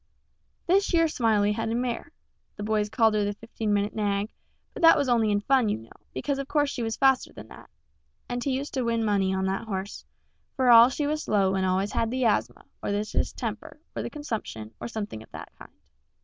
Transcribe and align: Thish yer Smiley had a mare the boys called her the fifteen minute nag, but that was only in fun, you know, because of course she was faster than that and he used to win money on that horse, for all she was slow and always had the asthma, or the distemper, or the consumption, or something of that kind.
Thish 0.65 0.95
yer 0.95 1.07
Smiley 1.07 1.51
had 1.51 1.69
a 1.69 1.75
mare 1.75 2.11
the 2.55 2.63
boys 2.63 2.89
called 2.89 3.13
her 3.13 3.23
the 3.23 3.33
fifteen 3.33 3.71
minute 3.71 3.93
nag, 3.93 4.31
but 4.73 4.81
that 4.81 4.97
was 4.97 5.07
only 5.07 5.29
in 5.29 5.41
fun, 5.41 5.69
you 5.69 5.77
know, 5.77 5.91
because 6.11 6.39
of 6.39 6.47
course 6.47 6.71
she 6.71 6.81
was 6.81 6.95
faster 6.97 7.31
than 7.31 7.49
that 7.49 7.69
and 8.27 8.43
he 8.43 8.49
used 8.49 8.73
to 8.73 8.81
win 8.81 9.05
money 9.05 9.31
on 9.31 9.45
that 9.45 9.67
horse, 9.67 10.03
for 10.55 10.71
all 10.71 10.89
she 10.89 11.05
was 11.05 11.21
slow 11.21 11.53
and 11.53 11.67
always 11.67 11.91
had 11.91 12.09
the 12.09 12.25
asthma, 12.25 12.65
or 12.81 12.91
the 12.91 13.05
distemper, 13.05 13.79
or 13.95 14.01
the 14.01 14.09
consumption, 14.09 14.73
or 14.81 14.87
something 14.87 15.21
of 15.21 15.29
that 15.29 15.51
kind. 15.59 15.71